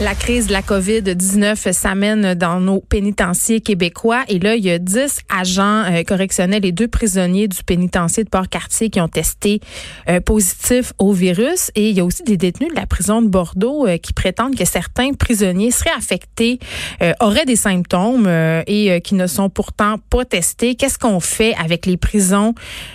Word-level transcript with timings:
La 0.00 0.14
crise 0.14 0.46
de 0.46 0.52
la 0.52 0.62
COVID-19 0.62 1.72
s'amène 1.72 2.34
dans 2.34 2.60
nos 2.60 2.78
pénitenciers 2.78 3.60
québécois 3.60 4.22
et 4.28 4.38
là, 4.38 4.54
il 4.54 4.64
y 4.64 4.70
a 4.70 4.78
10 4.78 5.22
agents 5.28 5.82
euh, 5.90 6.04
correctionnels 6.04 6.64
et 6.64 6.70
deux 6.70 6.86
prisonniers 6.86 7.48
du 7.48 7.64
pénitencier 7.64 8.22
de 8.22 8.28
Port-Cartier 8.28 8.90
qui 8.90 9.00
ont 9.00 9.08
testé 9.08 9.58
euh, 10.08 10.20
positif 10.20 10.92
au 10.98 11.12
virus 11.12 11.72
et 11.74 11.90
il 11.90 11.96
y 11.96 12.00
a 12.00 12.04
aussi 12.04 12.22
des 12.22 12.36
détenus 12.36 12.70
de 12.70 12.76
la 12.76 12.86
prison 12.86 13.22
de 13.22 13.26
Bordeaux 13.26 13.88
euh, 13.88 13.96
qui 13.96 14.12
prétendent 14.12 14.54
que 14.54 14.64
certains 14.64 15.14
prisonniers 15.14 15.72
seraient 15.72 15.90
affectés, 15.98 16.60
auraient 17.18 17.44
des 17.44 17.56
symptômes 17.56 18.28
et 18.66 19.00
qui 19.02 19.14
ne 19.14 19.26
sont 19.26 19.50
pourtant 19.50 19.96
pas 20.10 20.24
testés. 20.24 20.76
Qu'est-ce 20.76 20.98
qu'on 20.98 21.20
fait 21.20 21.54
avec 21.60 21.86
les 21.86 21.96
prisons 21.96 22.54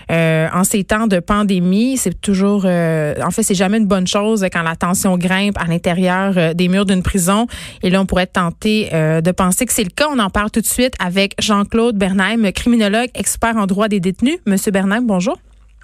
en 0.10 0.64
ces 0.64 0.84
temps 0.84 1.08
de 1.08 1.20
pandémie? 1.20 1.98
C'est 1.98 2.20
toujours, 2.22 2.66
en 2.66 3.32
fait, 3.32 3.44
c'est 3.44 3.56
jamais 3.56 3.78
une 3.78 3.88
bonne 3.88 4.08
chose 4.08 4.46
quand 4.52 4.62
la 4.62 4.76
tension 4.76 5.18
grimpe 5.18 5.58
à 5.58 5.66
l'intérieur 5.66 6.56
des 6.56 6.68
murs 6.68 6.86
de 6.86 6.93
une 6.94 7.04
prison. 7.04 7.48
Et 7.82 7.90
là, 7.90 8.02
on 8.02 8.06
pourrait 8.06 8.28
tenter 8.28 8.90
euh, 8.94 9.22
de 9.22 9.32
penser 9.32 9.66
que 9.66 9.74
c'est 9.74 9.84
le 9.84 9.90
cas. 9.90 10.08
On 10.10 10.20
en 10.20 10.30
parle 10.30 10.52
tout 10.52 10.62
de 10.62 10.66
suite 10.66 10.94
avec 11.00 11.34
Jean-Claude 11.40 11.98
Bernheim, 11.98 12.52
criminologue, 12.52 13.10
expert 13.16 13.58
en 13.58 13.66
droit 13.66 13.88
des 13.88 14.00
détenus. 14.00 14.40
Monsieur 14.46 14.72
Bernheim, 14.72 15.02
bonjour. 15.04 15.38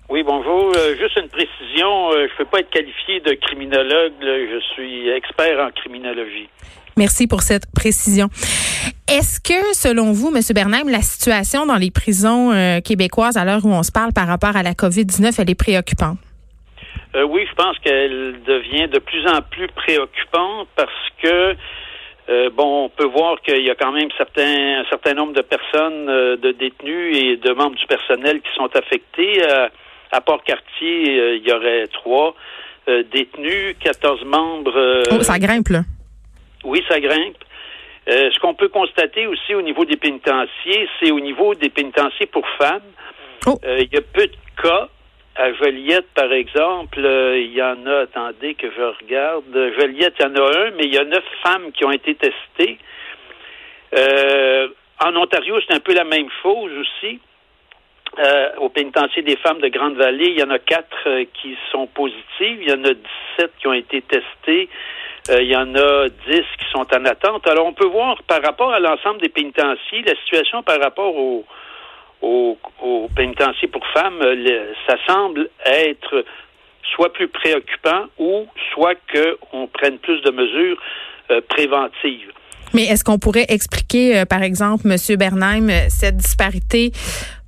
Oui, 0.09 0.23
bonjour. 0.23 0.71
Euh, 0.75 0.95
juste 0.97 1.17
une 1.17 1.29
précision, 1.29 2.11
euh, 2.11 2.27
je 2.27 2.33
ne 2.33 2.37
peux 2.37 2.45
pas 2.45 2.59
être 2.59 2.71
qualifié 2.71 3.19
de 3.19 3.33
criminologue. 3.33 4.13
Je 4.21 4.59
suis 4.73 5.09
expert 5.09 5.59
en 5.59 5.69
criminologie. 5.71 6.49
Merci 6.97 7.27
pour 7.27 7.41
cette 7.43 7.71
précision. 7.71 8.29
Est-ce 9.07 9.39
que, 9.39 9.73
selon 9.73 10.11
vous, 10.11 10.33
M. 10.35 10.41
Bernheim, 10.53 10.89
la 10.89 11.01
situation 11.01 11.65
dans 11.65 11.77
les 11.77 11.91
prisons 11.91 12.51
québécoises 12.83 13.37
à 13.37 13.45
l'heure 13.45 13.65
où 13.65 13.69
on 13.69 13.83
se 13.83 13.91
parle 13.91 14.11
par 14.11 14.27
rapport 14.27 14.55
à 14.57 14.63
la 14.63 14.73
COVID-19, 14.73 15.35
elle 15.39 15.49
est 15.49 15.55
préoccupante? 15.55 16.17
Euh, 17.15 17.23
oui, 17.23 17.45
je 17.49 17.55
pense 17.55 17.77
qu'elle 17.79 18.41
devient 18.43 18.87
de 18.87 18.99
plus 18.99 19.25
en 19.27 19.41
plus 19.41 19.67
préoccupante 19.69 20.67
parce 20.75 21.09
que 21.21 21.55
euh, 22.29 22.49
bon, 22.51 22.85
on 22.85 22.89
peut 22.89 23.07
voir 23.07 23.41
qu'il 23.41 23.65
y 23.65 23.71
a 23.71 23.75
quand 23.75 23.91
même 23.91 24.09
certains, 24.15 24.81
un 24.81 24.85
certain 24.89 25.15
nombre 25.15 25.33
de 25.33 25.41
personnes, 25.41 26.07
euh, 26.07 26.37
de 26.37 26.51
détenus 26.51 27.17
et 27.17 27.37
de 27.37 27.51
membres 27.53 27.75
du 27.75 27.87
personnel 27.87 28.41
qui 28.41 28.53
sont 28.55 28.69
affectés. 28.75 29.41
à 30.11 30.21
Port-Cartier, 30.21 31.35
il 31.37 31.47
y 31.47 31.51
aurait 31.51 31.87
trois 31.87 32.35
détenus, 33.11 33.75
14 33.79 34.25
membres. 34.25 35.03
Oh, 35.11 35.21
ça 35.21 35.37
grimpe, 35.37 35.69
là. 35.69 35.81
Oui, 36.63 36.83
ça 36.89 36.99
grimpe. 36.99 37.37
ce 38.07 38.39
qu'on 38.39 38.55
peut 38.55 38.69
constater 38.69 39.27
aussi 39.27 39.53
au 39.53 39.61
niveau 39.61 39.85
des 39.85 39.97
pénitenciers, 39.97 40.89
c'est 40.99 41.11
au 41.11 41.19
niveau 41.19 41.53
des 41.53 41.69
pénitenciers 41.69 42.25
pour 42.25 42.47
femmes. 42.57 42.89
Oh. 43.45 43.59
Il 43.63 43.89
y 43.91 43.97
a 43.97 44.01
peu 44.01 44.25
de 44.25 44.35
cas 44.61 44.89
à 45.39 45.53
Joliette, 45.53 46.07
par 46.13 46.33
exemple, 46.33 46.99
euh, 46.99 47.39
il 47.39 47.53
y 47.53 47.63
en 47.63 47.85
a, 47.87 48.01
attendez 48.01 48.55
que 48.55 48.67
je 48.69 48.81
regarde. 48.81 49.73
Joliette, 49.79 50.15
il 50.19 50.23
y 50.23 50.25
en 50.25 50.35
a 50.35 50.57
un, 50.59 50.71
mais 50.71 50.83
il 50.83 50.93
y 50.93 50.97
a 50.97 51.05
neuf 51.05 51.23
femmes 51.45 51.71
qui 51.71 51.85
ont 51.85 51.91
été 51.91 52.13
testées. 52.15 52.77
Euh, 53.97 54.67
en 54.99 55.15
Ontario, 55.15 55.57
c'est 55.65 55.73
un 55.73 55.79
peu 55.79 55.93
la 55.93 56.03
même 56.03 56.27
chose 56.43 56.71
aussi. 56.81 57.19
Euh, 58.17 58.49
au 58.57 58.67
pénitencier 58.67 59.21
des 59.21 59.37
femmes 59.37 59.59
de 59.59 59.69
Grande-Vallée, 59.69 60.27
il 60.27 60.39
y 60.39 60.43
en 60.43 60.49
a 60.49 60.59
quatre 60.59 61.23
qui 61.41 61.55
sont 61.71 61.87
positives. 61.87 62.61
Il 62.61 62.69
y 62.69 62.73
en 62.73 62.83
a 62.83 62.93
17 63.37 63.51
qui 63.59 63.67
ont 63.67 63.73
été 63.73 64.01
testées. 64.01 64.67
il 65.29 65.47
y 65.47 65.55
en 65.55 65.73
a 65.73 66.09
10 66.09 66.41
qui 66.59 66.69
sont 66.71 66.85
en 66.93 67.05
attente. 67.05 67.47
Alors, 67.47 67.65
on 67.65 67.73
peut 67.73 67.87
voir 67.87 68.21
par 68.23 68.41
rapport 68.43 68.73
à 68.73 68.79
l'ensemble 68.81 69.21
des 69.21 69.29
pénitenciers, 69.29 70.01
la 70.01 70.15
situation 70.15 70.63
par 70.63 70.81
rapport 70.81 71.15
aux 71.15 71.45
au, 72.21 72.57
au 72.81 73.09
pénitencier 73.15 73.67
pour 73.67 73.85
femmes, 73.93 74.19
ça 74.87 74.95
semble 75.07 75.49
être 75.65 76.23
soit 76.95 77.13
plus 77.13 77.27
préoccupant 77.27 78.05
ou 78.17 78.47
soit 78.73 78.95
qu'on 79.13 79.67
prenne 79.67 79.97
plus 79.99 80.21
de 80.21 80.31
mesures 80.31 80.77
euh, 81.31 81.41
préventives. 81.47 82.31
Mais 82.73 82.83
est-ce 82.83 83.03
qu'on 83.03 83.17
pourrait 83.17 83.47
expliquer, 83.49 84.19
euh, 84.19 84.25
par 84.25 84.43
exemple, 84.43 84.87
M. 84.87 85.17
Bernheim, 85.17 85.69
cette 85.89 86.17
disparité 86.17 86.91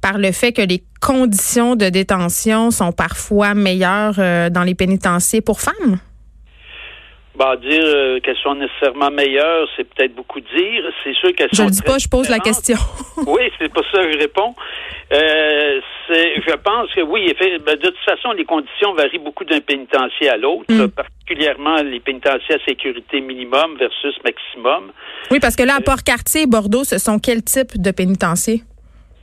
par 0.01 0.17
le 0.17 0.31
fait 0.31 0.51
que 0.51 0.61
les 0.61 0.83
conditions 0.99 1.75
de 1.75 1.89
détention 1.89 2.71
sont 2.71 2.91
parfois 2.91 3.53
meilleures 3.53 4.15
euh, 4.19 4.49
dans 4.49 4.63
les 4.63 4.75
pénitenciers 4.75 5.41
pour 5.41 5.61
femmes? 5.61 5.99
Bah, 7.41 7.55
dire 7.55 7.81
euh, 7.83 8.19
qu'elles 8.19 8.37
sont 8.37 8.53
nécessairement 8.53 9.09
meilleures, 9.09 9.67
c'est 9.75 9.83
peut-être 9.83 10.13
beaucoup 10.13 10.39
dire. 10.39 10.83
C'est 11.03 11.15
sûr 11.15 11.33
qu'elles 11.33 11.49
sont. 11.51 11.63
Je 11.63 11.69
ne 11.69 11.73
dis 11.73 11.81
pas, 11.81 11.97
je 11.97 12.07
pose 12.07 12.29
la 12.29 12.37
question. 12.37 12.77
oui, 13.25 13.49
c'est 13.57 13.73
pour 13.73 13.83
ça 13.85 14.03
que 14.03 14.11
je 14.11 14.17
réponds. 14.19 14.53
Euh, 15.11 15.81
je 16.07 16.55
pense 16.57 16.93
que 16.93 17.01
oui, 17.01 17.33
ben, 17.39 17.75
de 17.77 17.87
toute 17.87 17.97
façon, 18.05 18.33
les 18.33 18.45
conditions 18.45 18.93
varient 18.93 19.17
beaucoup 19.17 19.43
d'un 19.43 19.59
pénitencier 19.59 20.29
à 20.29 20.37
l'autre, 20.37 20.71
mm. 20.71 20.89
particulièrement 20.89 21.77
les 21.77 21.99
pénitenciers 21.99 22.57
à 22.57 22.59
sécurité 22.63 23.21
minimum 23.21 23.75
versus 23.79 24.15
maximum. 24.23 24.91
Oui, 25.31 25.39
parce 25.39 25.55
que 25.55 25.63
là, 25.63 25.77
à 25.77 25.81
Port-Cartier 25.81 26.43
et 26.43 26.47
Bordeaux, 26.47 26.83
ce 26.83 26.99
sont 26.99 27.17
quel 27.17 27.41
type 27.41 27.81
de 27.81 27.89
pénitencier? 27.89 28.61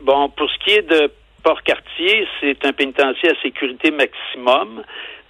Bon, 0.01 0.29
pour 0.31 0.51
ce 0.51 0.59
qui 0.65 0.73
est 0.73 0.91
de 0.91 1.09
Port-Cartier, 1.45 2.27
c'est 2.41 2.65
un 2.65 2.73
pénitencier 2.73 3.31
à 3.31 3.41
sécurité 3.43 3.93
maximum. 3.93 4.83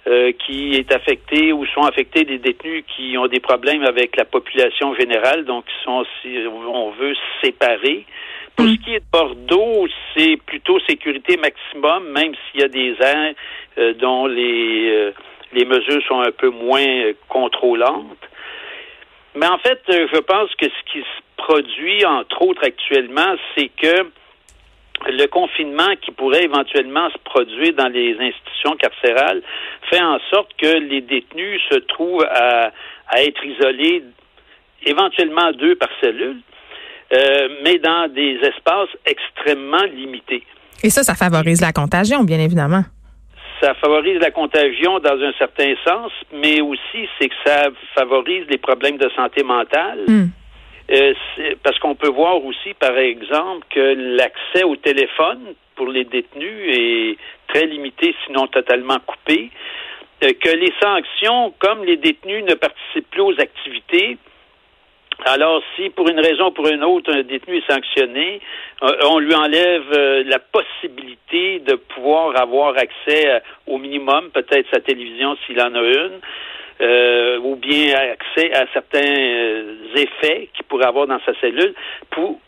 Euh, 0.09 0.31
qui 0.31 0.73
est 0.73 0.91
affecté 0.91 1.53
ou 1.53 1.67
sont 1.67 1.83
affectés 1.83 2.23
des 2.23 2.39
détenus 2.39 2.83
qui 2.95 3.15
ont 3.15 3.27
des 3.27 3.39
problèmes 3.39 3.83
avec 3.83 4.15
la 4.15 4.25
population 4.25 4.95
générale, 4.95 5.45
donc 5.45 5.65
qui 5.65 5.83
sont, 5.83 6.03
si 6.19 6.35
on 6.47 6.89
veut, 6.89 7.13
séparés. 7.43 8.07
Pour 8.55 8.65
mm. 8.65 8.69
ce 8.69 8.75
qui 8.77 8.95
est 8.95 9.01
de 9.01 9.11
Bordeaux, 9.11 9.87
c'est 10.15 10.37
plutôt 10.47 10.79
sécurité 10.89 11.37
maximum, 11.37 12.09
même 12.09 12.33
s'il 12.33 12.61
y 12.61 12.63
a 12.63 12.69
des 12.69 12.95
aires 12.99 13.35
euh, 13.77 13.93
dont 13.93 14.25
les, 14.25 14.89
euh, 14.89 15.11
les 15.53 15.65
mesures 15.65 16.01
sont 16.07 16.21
un 16.21 16.31
peu 16.31 16.49
moins 16.49 17.11
contrôlantes. 17.27 18.25
Mais 19.35 19.45
en 19.45 19.59
fait, 19.59 19.79
je 19.89 20.19
pense 20.21 20.49
que 20.55 20.65
ce 20.65 20.91
qui 20.91 21.01
se 21.01 21.21
produit, 21.37 22.03
entre 22.07 22.41
autres 22.41 22.63
actuellement, 22.65 23.35
c'est 23.55 23.69
que 23.79 24.09
le 25.07 25.27
confinement 25.27 25.95
qui 26.01 26.11
pourrait 26.11 26.43
éventuellement 26.43 27.09
se 27.09 27.17
produire 27.19 27.73
dans 27.73 27.87
les 27.87 28.15
institutions 28.19 28.75
carcérales 28.77 29.41
fait 29.89 30.01
en 30.01 30.19
sorte 30.31 30.49
que 30.57 30.77
les 30.79 31.01
détenus 31.01 31.61
se 31.71 31.79
trouvent 31.79 32.25
à, 32.29 32.71
être 33.17 33.43
isolés 33.43 34.03
éventuellement 34.85 35.51
deux 35.51 35.75
par 35.75 35.89
cellule, 36.01 36.37
euh, 37.13 37.49
mais 37.63 37.79
dans 37.79 38.07
des 38.13 38.39
espaces 38.43 38.89
extrêmement 39.05 39.83
limités. 39.83 40.43
Et 40.83 40.89
ça, 40.89 41.03
ça 41.03 41.15
favorise 41.15 41.59
la 41.61 41.71
contagion, 41.73 42.23
bien 42.23 42.39
évidemment. 42.39 42.83
Ça 43.61 43.73
favorise 43.73 44.19
la 44.21 44.31
contagion 44.31 44.99
dans 44.99 45.21
un 45.21 45.33
certain 45.37 45.73
sens, 45.85 46.11
mais 46.31 46.61
aussi 46.61 47.09
c'est 47.19 47.27
que 47.27 47.35
ça 47.45 47.63
favorise 47.95 48.45
les 48.49 48.57
problèmes 48.57 48.97
de 48.97 49.09
santé 49.15 49.43
mentale. 49.43 50.05
Hmm. 50.07 50.27
Euh, 50.91 51.13
parce 51.61 51.77
qu'on 51.79 51.95
peut 51.95 52.09
voir 52.09 52.43
aussi, 52.43 52.73
par 52.73 52.97
exemple, 52.97 53.65
que 53.69 54.15
l'accès 54.15 54.63
au 54.63 54.75
téléphone 54.75 55.53
pour 55.75 55.87
les 55.87 56.03
détenus 56.03 56.65
est 56.67 57.17
très 57.47 57.67
limité, 57.67 58.15
sinon 58.25 58.47
totalement 58.47 58.97
coupé. 59.05 59.51
Euh, 60.23 60.33
que 60.33 60.49
les 60.49 60.73
sanctions, 60.81 61.53
comme 61.59 61.83
les 61.83 61.97
détenus 61.97 62.43
ne 62.43 62.55
participent 62.55 63.09
plus 63.11 63.21
aux 63.21 63.39
activités, 63.39 64.17
alors, 65.25 65.61
si 65.75 65.89
pour 65.89 66.07
une 66.07 66.19
raison 66.19 66.47
ou 66.47 66.51
pour 66.51 66.69
une 66.69 66.83
autre, 66.83 67.13
un 67.13 67.23
détenu 67.23 67.57
est 67.57 67.71
sanctionné, 67.71 68.39
euh, 68.81 68.95
on 69.03 69.19
lui 69.19 69.35
enlève 69.35 69.91
la 70.25 70.39
possibilité 70.39 71.59
de 71.59 71.75
pouvoir 71.75 72.39
avoir 72.39 72.77
accès 72.77 73.41
au 73.67 73.77
minimum, 73.77 74.29
peut-être 74.33 74.67
sa 74.73 74.79
télévision 74.79 75.35
s'il 75.45 75.61
en 75.61 75.75
a 75.75 75.81
une, 75.81 76.21
euh, 76.81 77.39
ou 77.39 77.55
bien 77.55 77.93
accès 77.95 78.53
à 78.53 78.65
certains 78.73 78.99
euh, 78.99 79.75
effets 79.95 80.49
qu'il 80.53 80.65
pourrait 80.67 80.85
avoir 80.85 81.07
dans 81.07 81.19
sa 81.25 81.33
cellule, 81.39 81.73
pour 82.11 82.39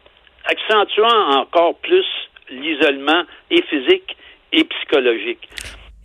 accentuant 0.45 1.39
encore 1.39 1.75
plus 1.75 2.05
l'isolement 2.49 3.23
et 3.49 3.61
physique 3.63 4.15
et 4.51 4.63
psychologique. 4.63 5.47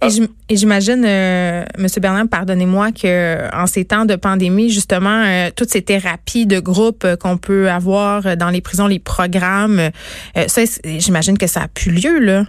Et 0.03 0.55
j'imagine, 0.55 1.05
euh, 1.07 1.65
Monsieur 1.79 2.03
Bernard, 2.03 2.27
pardonnez-moi 2.31 2.93
que 2.93 3.55
en 3.57 3.67
ces 3.67 3.87
temps 3.87 4.05
de 4.05 4.15
pandémie, 4.15 4.69
justement, 4.69 5.23
euh, 5.25 5.49
toutes 5.57 5.71
ces 5.71 5.83
thérapies 5.83 6.47
de 6.47 6.61
groupe 6.61 7.07
qu'on 7.19 7.39
peut 7.39 7.71
avoir 7.71 8.37
dans 8.37 8.51
les 8.51 8.61
prisons, 8.61 8.87
les 8.87 8.99
programmes, 8.99 9.91
ça, 10.35 10.63
j'imagine 10.85 11.39
que 11.39 11.47
ça 11.47 11.63
a 11.63 11.69
plus 11.69 11.91
lieu 11.91 12.19
là. 12.19 12.45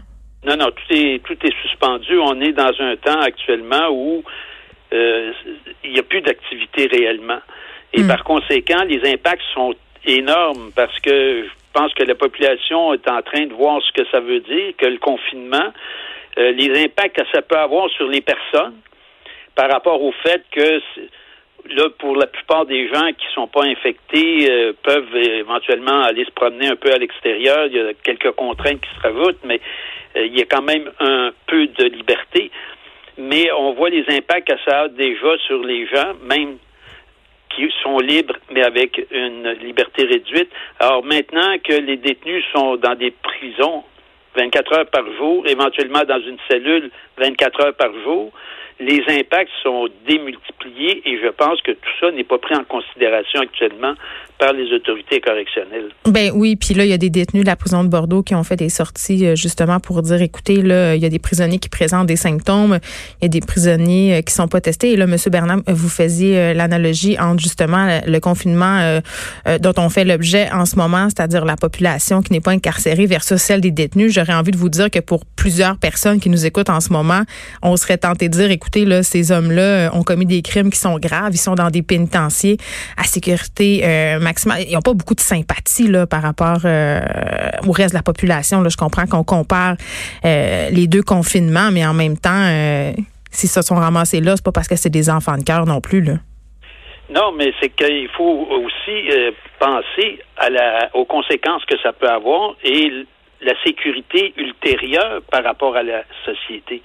Non, 0.45 0.55
non, 0.55 0.67
tout 0.71 0.93
est 0.93 1.21
tout 1.23 1.37
est 1.41 1.53
suspendu. 1.61 2.17
On 2.19 2.39
est 2.41 2.53
dans 2.53 2.71
un 2.79 2.95
temps 2.97 3.21
actuellement 3.21 3.89
où 3.91 4.17
euh, 4.19 4.21
il 4.91 5.91
n'y 5.91 5.99
a 5.99 6.03
plus 6.03 6.21
d'activité 6.21 6.87
réellement. 6.87 7.39
Et 7.93 8.03
hmm. 8.03 8.07
par 8.07 8.23
conséquent, 8.23 8.83
les 8.87 9.01
impacts 9.11 9.43
sont 9.53 9.73
énormes 10.05 10.71
parce 10.75 10.97
que 10.99 11.43
je 11.43 11.49
pense 11.73 11.93
que 11.93 12.03
la 12.03 12.15
population 12.15 12.93
est 12.93 13.09
en 13.09 13.21
train 13.21 13.45
de 13.45 13.53
voir 13.53 13.81
ce 13.81 13.91
que 13.91 14.07
ça 14.09 14.19
veut 14.19 14.39
dire, 14.39 14.73
que 14.77 14.85
le 14.85 14.97
confinement, 14.97 15.73
euh, 16.37 16.51
les 16.51 16.83
impacts 16.83 17.17
que 17.17 17.27
ça 17.33 17.41
peut 17.41 17.57
avoir 17.57 17.89
sur 17.91 18.07
les 18.07 18.21
personnes 18.21 18.75
par 19.55 19.71
rapport 19.71 20.01
au 20.01 20.11
fait 20.23 20.43
que 20.51 20.81
là, 21.69 21.89
pour 21.97 22.15
la 22.15 22.27
plupart 22.27 22.65
des 22.65 22.87
gens 22.87 23.11
qui 23.17 23.25
sont 23.33 23.47
pas 23.47 23.63
infectés, 23.63 24.49
euh, 24.49 24.73
peuvent 24.83 25.15
éventuellement 25.15 26.01
aller 26.03 26.25
se 26.25 26.31
promener 26.31 26.67
un 26.67 26.75
peu 26.75 26.91
à 26.91 26.97
l'extérieur. 26.97 27.67
Il 27.67 27.73
y 27.73 27.79
a 27.79 27.93
quelques 28.03 28.31
contraintes 28.31 28.81
qui 28.81 28.89
se 28.95 29.01
rajoutent, 29.01 29.43
mais 29.43 29.59
il 30.15 30.37
y 30.37 30.41
a 30.41 30.45
quand 30.45 30.63
même 30.63 30.89
un 30.99 31.31
peu 31.45 31.67
de 31.67 31.85
liberté 31.85 32.49
mais 33.17 33.51
on 33.51 33.73
voit 33.73 33.89
les 33.89 34.05
impacts 34.09 34.47
que 34.47 34.59
ça 34.65 34.81
a 34.81 34.87
déjà 34.89 35.37
sur 35.45 35.63
les 35.63 35.87
gens, 35.87 36.13
même 36.23 36.57
qui 37.55 37.69
sont 37.81 37.97
libres, 37.99 38.35
mais 38.51 38.63
avec 38.63 39.01
une 39.11 39.49
liberté 39.63 40.03
réduite. 40.05 40.49
Alors 40.79 41.03
maintenant 41.03 41.57
que 41.63 41.73
les 41.73 41.97
détenus 41.97 42.43
sont 42.53 42.75
dans 42.77 42.95
des 42.95 43.11
prisons 43.11 43.83
24 44.35 44.73
heures 44.73 44.89
par 44.91 45.03
jour, 45.17 45.47
éventuellement 45.47 46.03
dans 46.07 46.21
une 46.21 46.37
cellule 46.49 46.91
24 47.17 47.65
heures 47.65 47.75
par 47.75 47.91
jour, 48.03 48.31
les 48.79 49.01
impacts 49.07 49.51
sont 49.63 49.89
démultipliés 50.05 51.01
et 51.05 51.19
je 51.19 51.29
pense 51.29 51.59
que 51.61 51.71
tout 51.71 51.89
ça 51.99 52.11
n'est 52.11 52.23
pas 52.23 52.37
pris 52.37 52.55
en 52.55 52.63
considération 52.63 53.41
actuellement 53.41 53.95
par 54.39 54.53
les 54.53 54.71
autorités 54.71 55.19
correctionnelles. 55.19 55.89
Ben 56.05 56.31
oui, 56.33 56.55
puis 56.55 56.73
là 56.73 56.85
il 56.85 56.89
y 56.89 56.93
a 56.93 56.97
des 56.97 57.09
détenus 57.09 57.43
de 57.43 57.49
la 57.49 57.55
prison 57.55 57.83
de 57.83 57.89
Bordeaux 57.89 58.21
qui 58.21 58.35
ont 58.35 58.43
fait 58.43 58.55
des 58.55 58.69
sorties 58.69 59.25
euh, 59.25 59.35
justement 59.35 59.79
pour 59.79 60.01
dire 60.03 60.21
écoutez 60.21 60.61
là 60.61 60.95
il 60.95 61.01
y 61.01 61.05
a 61.05 61.09
des 61.09 61.19
prisonniers 61.19 61.57
qui 61.57 61.69
présentent 61.69 62.07
des 62.07 62.15
symptômes, 62.15 62.79
il 63.19 63.23
y 63.23 63.25
a 63.25 63.29
des 63.29 63.39
prisonniers 63.39 64.17
euh, 64.17 64.21
qui 64.21 64.33
sont 64.33 64.47
pas 64.47 64.61
testés 64.61 64.91
et 64.91 64.95
là 64.95 65.07
monsieur 65.07 65.31
Bernard 65.31 65.61
vous 65.67 65.89
faisiez 65.89 66.37
euh, 66.37 66.53
l'analogie 66.53 67.17
entre 67.19 67.41
justement 67.41 67.99
le 68.05 68.19
confinement 68.19 68.99
dont 69.61 69.73
on 69.77 69.89
fait 69.89 70.03
l'objet 70.03 70.49
en 70.51 70.65
ce 70.65 70.75
moment, 70.75 71.07
c'est-à-dire 71.09 71.45
la 71.45 71.55
population 71.55 72.21
qui 72.21 72.33
n'est 72.33 72.41
pas 72.41 72.51
incarcérée 72.51 73.05
versus 73.05 73.41
celle 73.41 73.61
des 73.61 73.71
détenus. 73.71 74.13
J'aurais 74.13 74.33
envie 74.33 74.51
de 74.51 74.57
vous 74.57 74.69
dire 74.69 74.89
que 74.89 74.99
pour 74.99 75.25
plusieurs 75.25 75.77
personnes 75.77 76.19
qui 76.19 76.29
nous 76.29 76.45
écoutent 76.45 76.69
en 76.69 76.79
ce 76.79 76.91
moment, 76.91 77.21
on 77.61 77.75
serait 77.77 77.97
tenté 77.97 78.29
de 78.29 78.33
dire 78.33 78.51
écoutez 78.51 78.85
là 78.85 79.03
ces 79.03 79.31
hommes-là 79.31 79.89
ont 79.93 80.03
commis 80.03 80.25
des 80.25 80.41
crimes 80.41 80.69
qui 80.69 80.79
sont 80.79 80.97
graves, 80.99 81.33
ils 81.33 81.39
sont 81.39 81.55
dans 81.55 81.69
des 81.69 81.81
pénitenciers 81.81 82.57
à 82.97 83.03
sécurité 83.03 83.83
ils 84.59 84.73
n'ont 84.73 84.81
pas 84.81 84.93
beaucoup 84.93 85.15
de 85.15 85.21
sympathie 85.21 85.87
là, 85.87 86.07
par 86.07 86.21
rapport 86.21 86.59
euh, 86.65 86.99
au 87.67 87.71
reste 87.71 87.91
de 87.91 87.97
la 87.97 88.03
population. 88.03 88.63
Je 88.67 88.77
comprends 88.77 89.05
qu'on 89.05 89.23
compare 89.23 89.75
euh, 90.25 90.69
les 90.69 90.87
deux 90.87 91.03
confinements, 91.03 91.71
mais 91.71 91.85
en 91.85 91.93
même 91.93 92.17
temps, 92.17 92.29
euh, 92.45 92.91
s'ils 93.31 93.49
se 93.49 93.61
sont 93.61 93.75
ramassés 93.75 94.21
là, 94.21 94.35
c'est 94.35 94.45
pas 94.45 94.51
parce 94.51 94.67
que 94.67 94.75
c'est 94.75 94.89
des 94.89 95.09
enfants 95.09 95.37
de 95.37 95.43
cœur 95.43 95.65
non 95.65 95.81
plus. 95.81 96.01
Là. 96.01 96.13
Non, 97.09 97.31
mais 97.31 97.53
c'est 97.61 97.69
qu'il 97.69 98.09
faut 98.09 98.47
aussi 98.51 99.09
penser 99.59 100.19
à 100.37 100.49
la, 100.49 100.89
aux 100.93 101.05
conséquences 101.05 101.63
que 101.65 101.77
ça 101.81 101.93
peut 101.93 102.09
avoir 102.09 102.55
et 102.63 102.91
la 103.41 103.53
sécurité 103.63 104.33
ultérieure 104.37 105.21
par 105.31 105.43
rapport 105.43 105.75
à 105.75 105.83
la 105.83 106.03
société. 106.25 106.81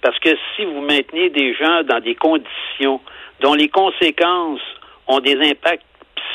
Parce 0.00 0.18
que 0.18 0.30
si 0.54 0.64
vous 0.64 0.80
maintenez 0.82 1.30
des 1.30 1.54
gens 1.54 1.82
dans 1.82 2.00
des 2.00 2.14
conditions 2.14 3.00
dont 3.40 3.54
les 3.54 3.68
conséquences 3.68 4.60
ont 5.06 5.20
des 5.20 5.36
impacts 5.36 5.82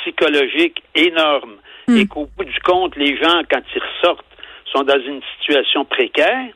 psychologique 0.02 0.82
énorme 0.96 1.56
hmm. 1.88 1.98
et 1.98 2.08
qu'au 2.08 2.28
bout 2.38 2.46
du 2.46 2.60
compte, 2.62 2.96
les 2.96 3.18
gens, 3.18 3.42
quand 3.50 3.62
ils 3.76 3.82
ressortent, 3.82 4.26
sont 4.72 4.84
dans 4.84 5.00
une 5.00 5.22
situation 5.38 5.86
précaire, 5.86 6.48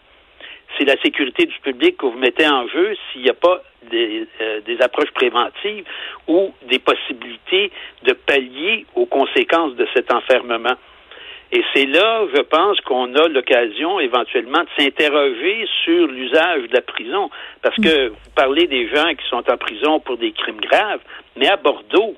c'est 0.78 0.86
la 0.86 1.00
sécurité 1.02 1.46
du 1.46 1.60
public 1.62 1.98
que 1.98 2.06
vous 2.06 2.18
mettez 2.18 2.48
en 2.48 2.68
jeu 2.68 2.96
s'il 3.12 3.22
n'y 3.22 3.30
a 3.30 3.36
pas 3.36 3.62
des, 3.92 4.28
euh, 4.42 4.62
des, 4.62 4.82
approches 4.82 5.12
préventives 5.12 5.86
ou 6.28 6.54
des 6.68 6.80
possibilités 6.80 7.72
de 8.04 8.14
pallier 8.14 8.86
aux 8.96 9.06
conséquences 9.06 9.76
de 9.76 9.88
cet 9.94 10.12
enfermement. 10.12 10.76
Et 11.52 11.64
c'est 11.76 11.86
là, 11.86 12.26
je 12.34 12.42
pense, 12.42 12.82
qu'on 12.82 13.14
a 13.14 13.28
l'occasion 13.28 14.00
éventuellement 14.00 14.62
de 14.62 14.70
s'interroger 14.76 15.68
sur 15.84 16.08
l'usage 16.08 16.64
de 16.70 16.74
la 16.74 16.82
prison. 16.82 17.30
Parce 17.62 17.76
que 17.76 18.08
vous 18.08 18.32
parlez 18.36 18.66
des 18.66 18.88
gens 18.88 19.14
qui 19.14 19.30
sont 19.30 19.44
en 19.48 19.58
prison 19.58 20.00
pour 20.00 20.18
des 20.18 20.32
crimes 20.32 20.62
graves, 20.62 21.02
mais 21.36 21.48
à 21.48 21.58
Bordeaux, 21.58 22.16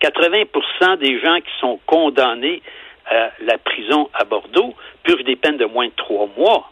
80% 0.00 0.96
des 0.98 1.20
gens 1.20 1.36
qui 1.36 1.50
sont 1.60 1.78
condamnés 1.86 2.62
à 3.06 3.30
la 3.40 3.58
prison 3.58 4.08
à 4.14 4.24
Bordeaux 4.24 4.74
purent 5.02 5.24
des 5.24 5.36
peines 5.36 5.56
de 5.56 5.66
moins 5.66 5.86
de 5.86 5.92
trois 5.96 6.28
mois. 6.36 6.70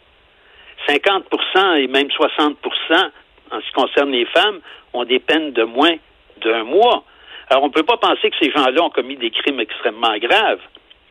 50% 0.88 1.76
et 1.76 1.88
même 1.88 2.08
60% 2.08 2.54
en 3.50 3.60
ce 3.60 3.66
qui 3.66 3.72
concerne 3.72 4.10
les 4.12 4.26
femmes 4.26 4.60
ont 4.92 5.04
des 5.04 5.18
peines 5.18 5.52
de 5.52 5.64
moins 5.64 5.96
d'un 6.40 6.64
mois. 6.64 7.04
Alors, 7.50 7.64
on 7.64 7.68
ne 7.68 7.72
peut 7.72 7.82
pas 7.82 7.96
penser 7.96 8.30
que 8.30 8.36
ces 8.40 8.50
gens-là 8.50 8.82
ont 8.82 8.90
commis 8.90 9.16
des 9.16 9.30
crimes 9.30 9.60
extrêmement 9.60 10.16
graves. 10.18 10.60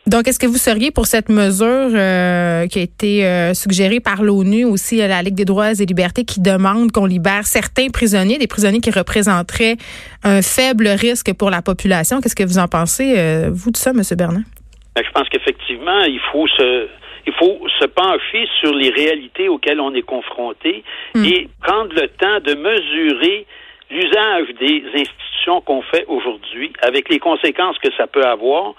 Donc, 0.08 0.30
est-ce 0.30 0.40
que 0.40 0.48
vous 0.48 0.58
seriez 0.58 0.90
pour 0.92 1.06
cette 1.06 1.28
mesure 1.28 1.92
euh, 1.92 2.66
qui 2.68 2.80
a 2.80 2.82
été 2.82 3.26
euh, 3.26 3.54
suggérée 3.54 4.00
par 4.00 4.24
l'ONU, 4.24 4.64
aussi 4.64 5.02
à 5.02 5.08
la 5.10 5.22
Ligue 5.22 5.36
des 5.36 5.44
droits 5.44 5.72
et 5.72 5.86
libertés, 5.86 6.24
qui 6.24 6.40
demande 6.40 6.94
qu'on 6.94 7.06
libère 7.06 7.44
certains 7.44 7.90
prisonniers, 7.90 8.38
des 8.38 8.48
prisonniers 8.48 8.80
qui 8.80 8.90
représenteraient 8.90 9.76
un 10.24 10.42
faible 10.42 10.88
risque 10.88 11.34
pour 11.38 11.50
la 11.50 11.62
population? 11.62 12.22
Qu'est-ce 12.22 12.38
que 12.38 12.48
vous 12.48 12.58
en 12.58 12.70
pensez, 12.70 13.20
euh, 13.20 13.50
vous, 13.52 13.70
de 13.72 13.76
ça, 13.76 13.92
M. 13.92 14.02
Bernard? 14.18 14.48
Ben, 14.96 15.04
je 15.06 15.12
pense 15.12 15.28
qu'effectivement, 15.28 16.02
il 16.04 16.22
faut 16.32 16.48
se 16.48 16.88
il 17.28 17.34
faut 17.34 17.60
se 17.78 17.86
pencher 17.88 18.48
sur 18.62 18.74
les 18.74 18.90
réalités 18.90 19.50
auxquelles 19.50 19.82
on 19.82 19.94
est 19.94 20.02
confronté 20.02 20.86
hmm. 21.14 21.26
et 21.26 21.50
prendre 21.62 21.94
le 21.94 22.08
temps 22.08 22.40
de 22.40 22.56
mesurer 22.56 23.46
l'usage 23.92 24.48
des 24.62 24.84
institutions 24.96 25.60
qu'on 25.60 25.82
fait 25.82 26.06
aujourd'hui 26.08 26.72
avec 26.82 27.10
les 27.10 27.20
conséquences 27.20 27.78
que 27.80 27.90
ça 27.98 28.08
peut 28.08 28.24
avoir 28.24 28.76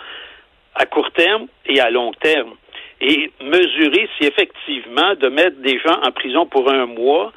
à 0.79 0.87
court 0.87 1.11
terme 1.11 1.49
et 1.67 1.81
à 1.81 1.91
long 1.91 2.13
terme. 2.13 2.55
Et 3.01 3.31
mesurer 3.43 4.09
si 4.19 4.27
effectivement 4.27 5.15
de 5.15 5.29
mettre 5.29 5.59
des 5.59 5.79
gens 5.79 6.01
en 6.03 6.11
prison 6.13 6.47
pour 6.47 6.71
un 6.71 6.87
mois, 6.87 7.33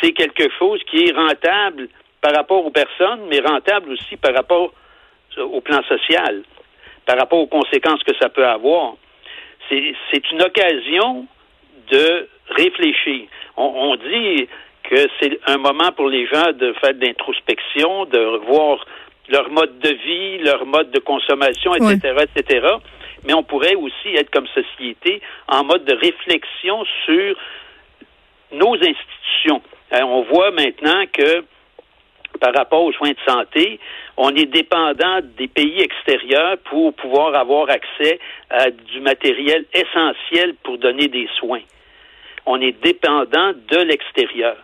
c'est 0.00 0.12
quelque 0.12 0.48
chose 0.58 0.80
qui 0.90 1.04
est 1.04 1.12
rentable 1.12 1.88
par 2.20 2.34
rapport 2.34 2.64
aux 2.64 2.70
personnes, 2.70 3.26
mais 3.28 3.40
rentable 3.40 3.92
aussi 3.92 4.16
par 4.16 4.34
rapport 4.34 4.72
au 5.36 5.60
plan 5.60 5.82
social, 5.84 6.42
par 7.04 7.18
rapport 7.18 7.38
aux 7.38 7.46
conséquences 7.46 8.02
que 8.02 8.16
ça 8.20 8.28
peut 8.28 8.46
avoir. 8.46 8.94
C'est 9.68 10.30
une 10.32 10.42
occasion 10.42 11.26
de 11.90 12.28
réfléchir. 12.50 13.26
On, 13.56 13.64
on 13.64 13.96
dit 13.96 14.48
que 14.84 15.08
c'est 15.20 15.38
un 15.46 15.58
moment 15.58 15.90
pour 15.96 16.08
les 16.08 16.26
gens 16.26 16.52
de 16.52 16.72
faire 16.74 16.94
de 16.94 17.04
l'introspection, 17.04 18.06
de 18.06 18.18
revoir 18.18 18.84
leur 19.28 19.50
mode 19.50 19.78
de 19.78 19.90
vie, 19.90 20.38
leur 20.38 20.66
mode 20.66 20.90
de 20.90 20.98
consommation, 21.00 21.74
etc., 21.74 22.24
etc. 22.34 22.66
Mais 23.24 23.34
on 23.34 23.42
pourrait 23.42 23.74
aussi 23.74 24.14
être 24.14 24.30
comme 24.30 24.46
société 24.48 25.20
en 25.48 25.64
mode 25.64 25.84
de 25.84 25.94
réflexion 25.94 26.84
sur 27.04 27.36
nos 28.52 28.74
institutions. 28.74 29.62
Euh, 29.92 30.02
on 30.02 30.22
voit 30.22 30.50
maintenant 30.50 31.04
que 31.12 31.44
par 32.40 32.54
rapport 32.54 32.82
aux 32.82 32.92
soins 32.92 33.12
de 33.12 33.30
santé, 33.32 33.80
on 34.16 34.34
est 34.34 34.46
dépendant 34.46 35.20
des 35.36 35.48
pays 35.48 35.80
extérieurs 35.80 36.58
pour 36.64 36.94
pouvoir 36.94 37.34
avoir 37.34 37.68
accès 37.70 38.18
à 38.50 38.70
du 38.70 39.00
matériel 39.00 39.64
essentiel 39.72 40.54
pour 40.62 40.78
donner 40.78 41.08
des 41.08 41.28
soins. 41.38 41.62
On 42.44 42.60
est 42.60 42.80
dépendant 42.82 43.52
de 43.52 43.78
l'extérieur. 43.78 44.56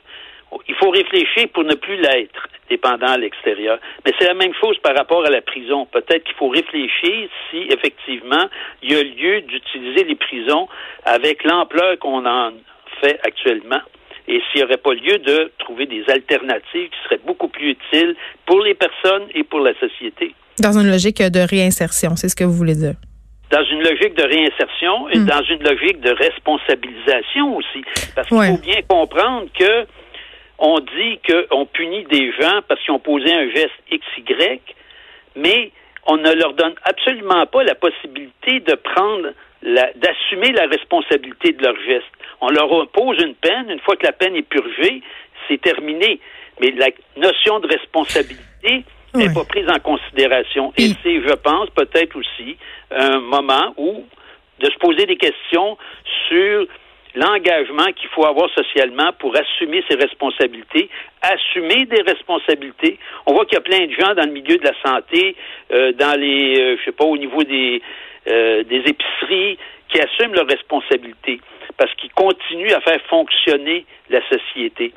Il 0.69 0.75
faut 0.75 0.91
réfléchir 0.91 1.49
pour 1.53 1.65
ne 1.65 1.75
plus 1.75 1.97
l'être 1.97 2.49
dépendant 2.69 3.09
à 3.09 3.19
l'extérieur. 3.19 3.79
Mais 4.05 4.13
c'est 4.19 4.27
la 4.27 4.35
même 4.35 4.55
chose 4.55 4.79
par 4.79 4.97
rapport 4.97 5.25
à 5.27 5.31
la 5.31 5.43
prison. 5.43 5.87
Peut-être 5.87 6.25
qu'il 6.25 6.37
faut 6.37 6.49
réfléchir 6.49 7.29
si 7.51 7.67
effectivement 7.71 8.47
il 8.83 8.93
y 8.93 8.97
a 8.97 9.03
lieu 9.03 9.41
d'utiliser 9.43 10.05
les 10.05 10.15
prisons 10.15 10.69
avec 11.05 11.45
l'ampleur 11.45 11.99
qu'on 11.99 12.25
en 12.27 12.53
fait 13.01 13.19
actuellement 13.25 13.81
et 14.29 14.41
s'il 14.51 14.61
n'y 14.61 14.65
aurait 14.65 14.77
pas 14.77 14.95
lieu 14.95 15.19
de 15.19 15.51
trouver 15.59 15.87
des 15.87 16.05
alternatives 16.09 16.89
qui 16.89 16.99
seraient 17.05 17.21
beaucoup 17.27 17.49
plus 17.49 17.71
utiles 17.71 18.15
pour 18.47 18.61
les 18.61 18.75
personnes 18.75 19.27
et 19.35 19.43
pour 19.43 19.61
la 19.61 19.75
société. 19.75 20.35
Dans 20.59 20.79
une 20.79 20.89
logique 20.91 21.21
de 21.21 21.41
réinsertion, 21.41 22.17
c'est 22.17 22.29
ce 22.29 22.37
que 22.37 22.45
vous 22.45 22.53
voulez 22.53 22.75
dire? 22.75 22.95
Dans 23.51 23.65
une 23.65 23.83
logique 23.83 24.15
de 24.15 24.23
réinsertion 24.23 25.09
et 25.11 25.19
hmm. 25.19 25.27
dans 25.27 25.43
une 25.43 25.63
logique 25.63 26.01
de 26.01 26.11
responsabilisation 26.11 27.57
aussi. 27.57 27.85
Parce 28.15 28.29
qu'il 28.29 28.39
faut 28.39 28.63
bien 28.63 28.81
comprendre 28.89 29.47
que 29.59 29.87
on 30.63 30.79
dit 30.79 31.19
qu'on 31.29 31.67
punit 31.67 32.05
des 32.05 32.33
gens 32.41 32.61
parce 32.69 32.81
qu'ils 32.83 32.95
ont 32.95 33.01
posé 33.01 33.31
un 33.35 33.51
geste 33.51 33.75
XY, 33.91 34.61
mais 35.35 35.73
on 36.07 36.17
ne 36.17 36.33
leur 36.33 36.55
donne 36.55 36.75
absolument 36.85 37.45
pas 37.47 37.65
la 37.65 37.75
possibilité 37.75 38.61
de 38.61 38.75
prendre 38.77 39.33
d'assumer 39.97 40.53
la 40.53 40.67
responsabilité 40.67 41.53
de 41.53 41.65
leur 41.65 41.77
geste. 41.85 42.07
On 42.41 42.49
leur 42.49 42.73
impose 42.81 43.21
une 43.23 43.35
peine, 43.35 43.71
une 43.71 43.81
fois 43.81 43.97
que 43.97 44.07
la 44.07 44.13
peine 44.13 44.37
est 44.37 44.43
purgée, 44.43 45.03
c'est 45.49 45.61
terminé. 45.61 46.21
Mais 46.61 46.71
la 46.71 46.89
notion 47.17 47.59
de 47.59 47.67
responsabilité 47.67 48.85
n'est 49.15 49.35
pas 49.35 49.45
prise 49.45 49.69
en 49.69 49.81
considération. 49.81 50.73
Et 50.77 50.91
c'est, 51.03 51.21
je 51.23 51.35
pense, 51.35 51.71
peut-être 51.71 52.17
aussi 52.17 52.57
un 52.91 53.19
moment 53.19 53.75
où 53.77 54.05
de 54.61 54.71
se 54.71 54.79
poser 54.79 55.07
des 55.07 55.17
questions 55.17 55.77
sur 56.29 56.67
l'engagement 57.15 57.87
qu'il 57.95 58.09
faut 58.11 58.25
avoir 58.25 58.49
socialement 58.51 59.13
pour 59.19 59.37
assumer 59.37 59.85
ses 59.89 59.97
responsabilités, 59.97 60.89
assumer 61.21 61.85
des 61.87 62.03
responsabilités. 62.03 62.99
On 63.27 63.35
voit 63.35 63.45
qu'il 63.45 63.55
y 63.55 63.59
a 63.59 63.61
plein 63.61 63.87
de 63.87 63.93
gens 63.93 64.15
dans 64.15 64.25
le 64.25 64.33
milieu 64.33 64.57
de 64.57 64.65
la 64.65 64.75
santé, 64.85 65.37
euh, 65.73 65.93
dans 65.93 66.19
les, 66.19 66.59
euh, 66.59 66.77
je 66.79 66.85
sais 66.85 66.93
pas, 66.93 67.05
au 67.05 67.17
niveau 67.17 67.43
des, 67.45 67.83
euh, 68.29 68.63
des 68.65 68.83
épiceries, 68.87 69.59
qui 69.89 70.01
assument 70.01 70.35
leurs 70.35 70.49
responsabilités 70.49 71.41
parce 71.77 71.93
qu'ils 71.95 72.13
continuent 72.13 72.73
à 72.73 72.81
faire 72.81 73.01
fonctionner 73.09 73.85
la 74.09 74.21
société. 74.29 74.93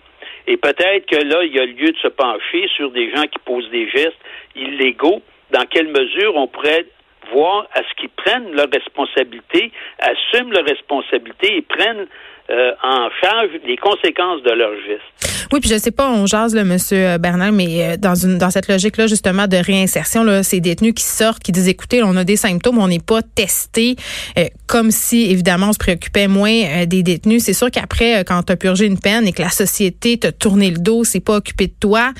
Et 0.47 0.57
peut-être 0.57 1.05
que 1.07 1.15
là, 1.15 1.43
il 1.43 1.53
y 1.53 1.59
a 1.59 1.65
lieu 1.65 1.91
de 1.91 1.97
se 1.97 2.07
pencher 2.07 2.67
sur 2.75 2.91
des 2.91 3.09
gens 3.11 3.23
qui 3.23 3.39
posent 3.43 3.69
des 3.71 3.89
gestes 3.89 4.19
illégaux. 4.55 5.21
Dans 5.51 5.65
quelle 5.65 5.87
mesure 5.87 6.35
on 6.35 6.47
pourrait 6.47 6.85
voir 7.31 7.67
à 7.73 7.81
ce 7.83 7.93
qu'ils 7.95 8.09
prennent 8.09 8.51
leurs 8.51 8.69
responsabilités, 8.71 9.71
assument 9.99 10.51
leurs 10.51 10.65
responsabilités 10.65 11.57
et 11.57 11.61
prennent 11.61 12.07
euh, 12.51 12.71
en 12.83 13.09
charge 13.23 13.49
les 13.65 13.75
conséquences 13.75 14.43
de 14.43 14.51
leurs 14.51 14.75
gestes. 14.85 15.47
Oui, 15.51 15.59
puis 15.59 15.67
je 15.67 15.77
sais 15.79 15.89
pas, 15.89 16.11
on 16.11 16.27
jase, 16.27 16.53
le 16.53 16.63
Monsieur 16.63 17.17
Bernard, 17.17 17.51
mais 17.51 17.83
euh, 17.83 17.97
dans 17.97 18.13
une 18.13 18.37
dans 18.37 18.51
cette 18.51 18.67
logique-là, 18.67 19.07
justement, 19.07 19.47
de 19.47 19.57
réinsertion, 19.57 20.23
là, 20.23 20.43
ces 20.43 20.59
détenus 20.59 20.93
qui 20.93 21.03
sortent, 21.03 21.41
qui 21.41 21.51
disent, 21.51 21.67
écoutez, 21.67 22.03
on 22.03 22.15
a 22.15 22.23
des 22.23 22.35
symptômes, 22.35 22.77
on 22.77 22.87
n'est 22.87 22.99
pas 22.99 23.23
testé, 23.23 23.95
euh, 24.37 24.45
comme 24.67 24.91
si, 24.91 25.31
évidemment, 25.31 25.69
on 25.69 25.73
se 25.73 25.79
préoccupait 25.79 26.27
moins 26.27 26.85
des 26.85 27.01
détenus. 27.01 27.41
C'est 27.43 27.53
sûr 27.53 27.71
qu'après, 27.71 28.23
quand 28.25 28.43
tu 28.43 28.53
as 28.53 28.57
purgé 28.57 28.85
une 28.85 28.99
peine 28.99 29.25
et 29.27 29.31
que 29.31 29.41
la 29.41 29.49
société 29.49 30.19
t'a 30.19 30.31
tourné 30.31 30.69
le 30.69 30.77
dos, 30.77 31.03
c'est 31.03 31.25
pas 31.25 31.37
occupé 31.37 31.65
de 31.65 31.73
toi, 31.79 32.11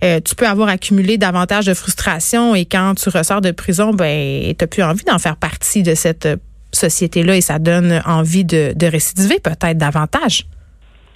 tu 0.00 0.34
peux 0.34 0.46
avoir 0.46 0.68
accumulé 0.68 1.18
davantage 1.18 1.66
de 1.66 1.74
frustration 1.74 2.54
et 2.54 2.64
quand 2.64 2.94
tu 2.94 3.10
ressors 3.10 3.42
de 3.42 3.50
prison, 3.50 3.90
ben, 3.90 4.54
t'as 4.56 4.66
plus 4.66 4.82
envie 4.82 5.04
d'en 5.04 5.18
faire 5.18 5.36
partie 5.36 5.82
de 5.82 5.94
cette 5.94 6.26
société-là 6.74 7.36
et 7.36 7.40
ça 7.40 7.58
donne 7.58 8.02
envie 8.06 8.44
de, 8.44 8.72
de 8.76 8.86
récidiver 8.86 9.36
peut-être 9.40 9.78
davantage. 9.78 10.44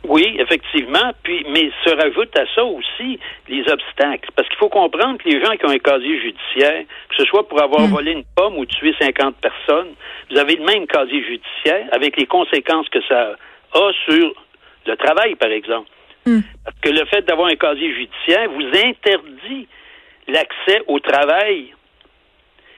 Oui, 0.04 0.36
effectivement. 0.38 1.12
Puis, 1.22 1.44
mais 1.50 1.70
se 1.84 1.90
rajoute 1.90 2.36
à 2.38 2.44
ça 2.54 2.64
aussi 2.64 3.18
les 3.48 3.60
obstacles. 3.68 4.30
Parce 4.36 4.48
qu'il 4.48 4.58
faut 4.58 4.68
comprendre 4.68 5.18
que 5.18 5.28
les 5.28 5.44
gens 5.44 5.52
qui 5.56 5.66
ont 5.66 5.70
un 5.70 5.78
casier 5.78 6.20
judiciaire, 6.20 6.84
que 7.08 7.16
ce 7.16 7.24
soit 7.24 7.46
pour 7.48 7.60
avoir 7.62 7.82
hmm. 7.82 7.90
volé 7.90 8.12
une 8.12 8.24
pomme 8.36 8.56
ou 8.58 8.64
tué 8.64 8.94
50 8.98 9.36
personnes, 9.36 9.92
vous 10.30 10.38
avez 10.38 10.56
le 10.56 10.64
même 10.64 10.86
casier 10.86 11.22
judiciaire 11.22 11.88
avec 11.92 12.16
les 12.16 12.26
conséquences 12.26 12.88
que 12.88 13.02
ça 13.08 13.36
a 13.72 13.90
sur 14.08 14.34
le 14.86 14.96
travail, 14.96 15.34
par 15.34 15.50
exemple. 15.50 15.88
Hmm. 16.24 16.40
Parce 16.64 16.76
que 16.80 16.90
le 16.90 17.04
fait 17.06 17.22
d'avoir 17.26 17.48
un 17.48 17.56
casier 17.56 17.92
judiciaire 17.92 18.48
vous 18.50 18.66
interdit 18.66 19.66
l'accès 20.28 20.82
au 20.86 21.00
travail. 21.00 21.74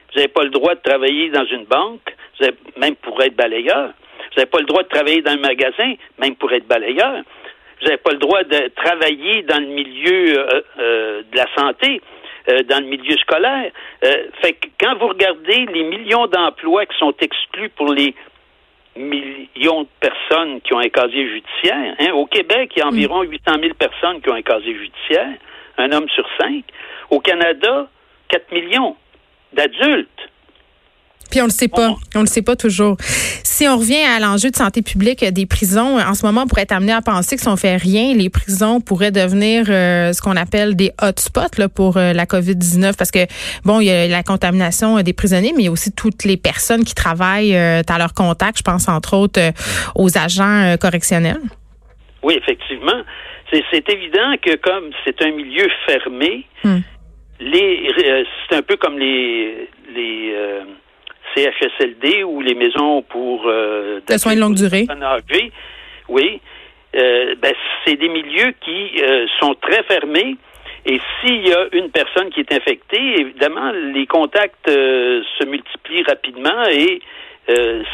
Vous 0.09 0.17
n'avez 0.17 0.27
pas 0.27 0.43
le 0.43 0.49
droit 0.49 0.75
de 0.75 0.81
travailler 0.81 1.29
dans 1.29 1.45
une 1.45 1.63
banque, 1.65 2.13
vous 2.41 2.47
avez, 2.47 2.57
même 2.77 2.95
pour 2.95 3.21
être 3.21 3.35
balayeur. 3.35 3.87
Vous 3.87 4.37
n'avez 4.37 4.49
pas 4.49 4.59
le 4.59 4.65
droit 4.65 4.83
de 4.83 4.87
travailler 4.87 5.21
dans 5.21 5.31
un 5.31 5.37
magasin, 5.37 5.93
même 6.19 6.35
pour 6.35 6.51
être 6.51 6.67
balayeur. 6.67 7.23
Vous 7.79 7.85
n'avez 7.85 7.97
pas 7.97 8.11
le 8.11 8.17
droit 8.17 8.43
de 8.43 8.71
travailler 8.75 9.43
dans 9.43 9.59
le 9.59 9.67
milieu 9.67 10.39
euh, 10.39 10.61
euh, 10.79 11.23
de 11.31 11.37
la 11.37 11.47
santé, 11.57 12.01
euh, 12.49 12.63
dans 12.63 12.79
le 12.79 12.85
milieu 12.85 13.17
scolaire. 13.17 13.71
fait 14.01 14.53
que 14.53 14.67
quand 14.79 14.95
vous 14.97 15.07
regardez 15.07 15.65
les 15.73 15.83
millions 15.83 16.27
d'emplois 16.27 16.85
qui 16.85 16.97
sont 16.97 17.13
exclus 17.19 17.69
pour 17.69 17.91
les 17.93 18.13
millions 18.95 19.83
de 19.83 19.87
personnes 19.99 20.61
qui 20.61 20.73
ont 20.73 20.79
un 20.79 20.89
casier 20.89 21.27
judiciaire, 21.27 21.95
hein, 21.99 22.11
au 22.13 22.25
Québec, 22.25 22.71
il 22.75 22.79
y 22.79 22.81
a 22.81 22.87
environ 22.87 23.21
800 23.21 23.53
000 23.61 23.73
personnes 23.75 24.21
qui 24.21 24.29
ont 24.29 24.35
un 24.35 24.41
casier 24.41 24.75
judiciaire, 24.75 25.37
un 25.77 25.91
homme 25.91 26.09
sur 26.09 26.27
cinq. 26.39 26.65
Au 27.09 27.19
Canada, 27.19 27.87
4 28.29 28.51
millions 28.51 28.95
d'adultes. 29.53 30.20
Puis 31.31 31.41
on 31.41 31.45
le 31.45 31.49
sait 31.49 31.69
pas, 31.69 31.95
on 32.13 32.19
le 32.19 32.27
sait 32.27 32.41
pas 32.41 32.57
toujours. 32.57 32.97
Si 33.01 33.65
on 33.67 33.77
revient 33.77 34.03
à 34.03 34.19
l'enjeu 34.19 34.51
de 34.51 34.55
santé 34.55 34.81
publique 34.81 35.23
des 35.23 35.45
prisons, 35.45 35.97
en 35.97 36.13
ce 36.13 36.25
moment, 36.25 36.43
on 36.43 36.47
pourrait 36.47 36.63
être 36.63 36.73
amené 36.73 36.91
à 36.91 37.01
penser 37.01 37.37
que 37.37 37.41
si 37.41 37.47
on 37.47 37.55
fait 37.55 37.77
rien, 37.77 38.13
les 38.13 38.29
prisons 38.29 38.81
pourraient 38.81 39.11
devenir 39.11 39.65
euh, 39.69 40.11
ce 40.11 40.21
qu'on 40.21 40.35
appelle 40.35 40.75
des 40.75 40.91
hotspots 41.01 41.57
là, 41.57 41.69
pour 41.69 41.95
euh, 41.95 42.11
la 42.11 42.25
COVID-19 42.25 42.97
parce 42.97 43.11
que, 43.11 43.19
bon, 43.63 43.79
il 43.79 43.85
y 43.85 43.91
a 43.91 44.07
la 44.07 44.23
contamination 44.23 45.01
des 45.01 45.13
prisonniers, 45.13 45.53
mais 45.55 45.63
il 45.63 45.65
y 45.65 45.69
a 45.69 45.71
aussi 45.71 45.93
toutes 45.93 46.25
les 46.25 46.35
personnes 46.35 46.83
qui 46.83 46.95
travaillent 46.95 47.55
euh, 47.55 47.81
à 47.87 47.97
leur 47.97 48.13
contact. 48.13 48.57
Je 48.57 48.63
pense 48.63 48.89
entre 48.89 49.15
autres 49.15 49.39
aux 49.95 50.17
agents 50.17 50.75
correctionnels. 50.79 51.39
Oui, 52.23 52.35
effectivement. 52.37 53.01
C'est 53.51 53.89
évident 53.89 54.33
que 54.41 54.55
comme 54.57 54.91
c'est 55.05 55.21
un 55.21 55.31
milieu 55.31 55.67
fermé, 55.85 56.45
hmm. 56.63 56.79
les 57.39 57.91
c'est 58.49 58.55
un 58.55 58.61
peu 58.61 58.77
comme 58.77 58.97
les 58.97 59.69
les 59.93 60.33
CHSLD 61.35 62.23
ou 62.23 62.41
les 62.41 62.55
maisons 62.55 63.01
pour 63.03 63.47
euh, 63.47 63.99
soins 64.17 64.35
de 64.35 64.39
longue 64.39 64.55
durée. 64.55 64.85
oui, 66.09 66.41
euh, 66.95 67.35
ben, 67.41 67.53
c'est 67.85 67.95
des 67.95 68.09
milieux 68.09 68.53
qui 68.61 69.01
euh, 69.01 69.25
sont 69.39 69.55
très 69.55 69.83
fermés. 69.83 70.35
Et 70.85 70.99
s'il 71.19 71.47
y 71.47 71.53
a 71.53 71.67
une 71.73 71.89
personne 71.91 72.31
qui 72.31 72.39
est 72.39 72.51
infectée, 72.53 73.21
évidemment, 73.21 73.71
les 73.71 74.07
contacts 74.07 74.67
euh, 74.67 75.21
se 75.39 75.45
multiplient 75.45 76.03
rapidement 76.03 76.63
et 76.69 77.01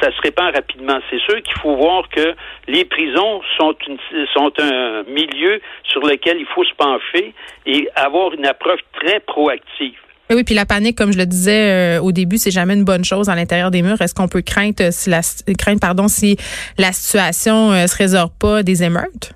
ça 0.02 0.12
se 0.16 0.22
répand 0.22 0.54
rapidement. 0.54 1.00
C'est 1.10 1.20
sûr 1.22 1.42
qu'il 1.42 1.58
faut 1.62 1.76
voir 1.78 2.08
que 2.10 2.36
les 2.68 2.86
prisons 2.86 3.42
sont, 3.58 3.76
une, 3.88 3.98
sont 4.32 4.52
un 4.60 5.02
milieu 5.04 5.60
sur 5.84 6.02
lequel 6.02 6.38
il 6.38 6.46
faut 6.46 6.64
se 6.64 6.76
pencher 6.76 7.34
et 7.66 7.90
avoir 7.96 8.34
une 8.36 8.46
approche 8.46 8.82
très 8.94 9.20
proactive. 9.22 9.98
Oui, 10.30 10.44
puis 10.44 10.56
la 10.56 10.66
panique, 10.66 10.98
comme 10.98 11.14
je 11.14 11.18
le 11.18 11.26
disais 11.26 11.98
euh, 11.98 12.02
au 12.02 12.12
début, 12.12 12.38
c'est 12.38 12.52
jamais 12.52 12.74
une 12.74 12.84
bonne 12.84 13.06
chose 13.06 13.30
à 13.30 13.36
l'intérieur 13.36 13.72
des 13.72 13.82
murs. 13.82 14.02
Est-ce 14.02 14.14
qu'on 14.14 14.28
peut 14.28 14.42
craindre 14.42 14.82
euh, 14.82 14.92
si 14.92 15.10
la 15.10 15.22
craindre, 15.58 15.80
pardon, 15.80 16.08
si 16.08 16.38
la 16.78 16.92
situation 16.92 17.72
euh, 17.72 17.88
se 17.88 17.98
résorbe 17.98 18.32
pas 18.40 18.62
des 18.62 18.84
émeutes? 18.84 19.32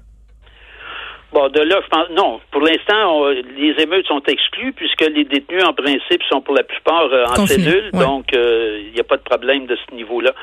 Bon, 1.31 1.47
de 1.47 1.61
là, 1.61 1.79
je 1.81 1.87
pense 1.87 2.09
non. 2.09 2.41
Pour 2.51 2.61
l'instant, 2.61 3.29
les 3.29 3.73
émeutes 3.81 4.05
sont 4.07 4.21
exclues 4.27 4.73
puisque 4.73 4.99
les 4.99 5.23
détenus, 5.23 5.63
en 5.63 5.73
principe, 5.73 6.21
sont 6.29 6.41
pour 6.41 6.53
la 6.53 6.63
plupart 6.63 7.07
en 7.37 7.47
cellule, 7.47 7.89
donc 7.93 8.25
il 8.33 8.91
n'y 8.93 8.99
a 8.99 9.05
pas 9.05 9.15
de 9.15 9.21
problème 9.21 9.65
de 9.65 9.77
ce 9.77 9.95
niveau-là. 9.95 10.33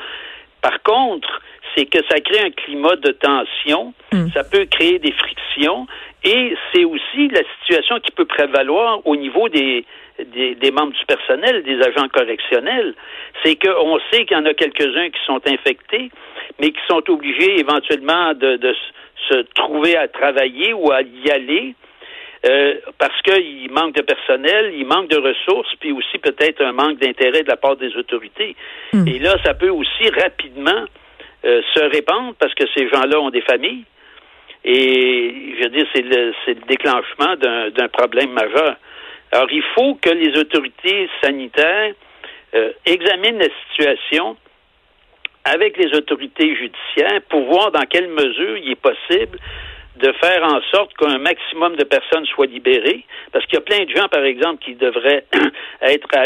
Par 0.63 0.81
contre, 0.81 1.41
c'est 1.75 1.85
que 1.85 1.99
ça 2.09 2.19
crée 2.19 2.39
un 2.39 2.49
climat 2.49 2.95
de 2.95 3.11
tension, 3.11 3.93
hmm. 4.11 4.29
ça 4.33 4.43
peut 4.43 4.65
créer 4.65 4.97
des 4.97 5.11
frictions, 5.11 5.85
et 6.23 6.55
c'est 6.73 6.83
aussi 6.83 7.27
la 7.29 7.41
situation 7.59 7.99
qui 7.99 8.11
peut 8.11 8.25
prévaloir 8.25 9.05
au 9.05 9.15
niveau 9.15 9.47
des, 9.47 9.85
des, 10.25 10.71
membres 10.71 10.93
du 10.93 11.05
personnel, 11.05 11.63
des 11.63 11.81
agents 11.81 12.07
correctionnels, 12.09 12.93
c'est 13.43 13.55
qu'on 13.55 13.99
sait 14.11 14.25
qu'il 14.25 14.37
y 14.37 14.39
en 14.39 14.45
a 14.45 14.53
quelques-uns 14.53 15.09
qui 15.09 15.19
sont 15.25 15.41
infectés, 15.47 16.09
mais 16.59 16.71
qui 16.71 16.79
sont 16.87 17.03
obligés 17.09 17.59
éventuellement 17.59 18.33
de, 18.33 18.75
se 19.29 19.41
trouver 19.53 19.95
à 19.95 20.07
travailler 20.07 20.73
ou 20.73 20.91
à 20.91 21.01
y 21.01 21.29
aller. 21.29 21.75
Euh, 22.45 22.75
parce 22.97 23.21
qu'il 23.21 23.69
manque 23.69 23.95
de 23.95 24.01
personnel, 24.01 24.71
il 24.73 24.85
manque 24.85 25.09
de 25.09 25.17
ressources, 25.17 25.75
puis 25.81 25.91
aussi 25.91 26.17
peut-être 26.19 26.63
un 26.63 26.71
manque 26.71 26.97
d'intérêt 26.97 27.43
de 27.43 27.49
la 27.49 27.57
part 27.57 27.75
des 27.75 27.93
autorités. 27.97 28.55
Hmm. 28.93 29.05
Et 29.05 29.19
là, 29.19 29.35
ça 29.43 29.53
peut 29.53 29.69
aussi 29.69 30.09
rapidement 30.09 30.85
euh, 31.43 31.61
se 31.73 31.81
répandre 31.81 32.35
parce 32.39 32.53
que 32.53 32.63
ces 32.73 32.87
gens-là 32.87 33.19
ont 33.19 33.29
des 33.29 33.41
familles. 33.41 33.83
Et 34.63 35.55
je 35.57 35.63
veux 35.63 35.69
dire, 35.69 35.85
c'est 35.93 36.01
le, 36.01 36.33
le 36.47 36.53
déclenchement 36.67 37.35
d'un 37.35 37.87
problème 37.89 38.31
majeur. 38.31 38.75
Alors, 39.31 39.47
il 39.51 39.63
faut 39.75 39.95
que 39.95 40.09
les 40.09 40.37
autorités 40.39 41.09
sanitaires 41.21 41.93
euh, 42.55 42.71
examinent 42.85 43.37
la 43.37 43.49
situation 43.67 44.37
avec 45.45 45.77
les 45.77 45.95
autorités 45.95 46.55
judiciaires 46.55 47.21
pour 47.29 47.45
voir 47.45 47.71
dans 47.71 47.85
quelle 47.89 48.09
mesure 48.09 48.57
il 48.57 48.71
est 48.71 48.75
possible 48.75 49.37
de 49.97 50.11
faire 50.13 50.43
en 50.43 50.61
sorte 50.73 50.93
qu'un 50.97 51.17
maximum 51.17 51.75
de 51.75 51.83
personnes 51.83 52.25
soient 52.27 52.45
libérées, 52.45 53.05
parce 53.31 53.45
qu'il 53.45 53.55
y 53.55 53.57
a 53.57 53.61
plein 53.61 53.83
de 53.83 53.89
gens, 53.89 54.07
par 54.07 54.23
exemple, 54.23 54.63
qui 54.63 54.75
devraient 54.75 55.25
être 55.81 56.07
à 56.15 56.23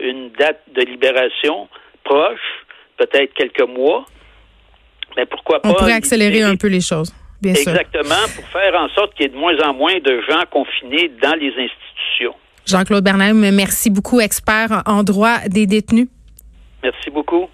une 0.00 0.30
date 0.30 0.62
de 0.72 0.82
libération 0.82 1.68
proche, 2.04 2.64
peut-être 2.96 3.34
quelques 3.34 3.68
mois, 3.68 4.06
mais 5.16 5.26
pourquoi 5.26 5.60
pas... 5.60 5.70
On 5.70 5.74
pourrait 5.74 5.92
accélérer 5.92 6.42
un 6.42 6.56
peu 6.56 6.68
les 6.68 6.80
choses. 6.80 7.12
Bien 7.40 7.54
Exactement, 7.54 8.26
pour 8.34 8.44
faire 8.48 8.74
en 8.74 8.88
sorte 8.90 9.14
qu'il 9.14 9.26
y 9.26 9.28
ait 9.28 9.32
de 9.32 9.36
moins 9.38 9.56
en 9.64 9.72
moins 9.72 9.94
de 9.94 10.20
gens 10.28 10.42
confinés 10.50 11.10
dans 11.22 11.34
les 11.34 11.50
institutions. 11.50 12.34
Jean-Claude 12.66 13.04
Bernheim, 13.04 13.50
merci 13.52 13.90
beaucoup, 13.90 14.20
expert 14.20 14.82
en 14.86 15.02
droit 15.02 15.38
des 15.48 15.66
détenus. 15.66 16.08
Merci 16.82 17.10
beaucoup. 17.10 17.48